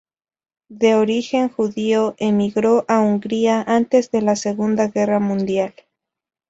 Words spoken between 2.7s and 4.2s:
a hungría antes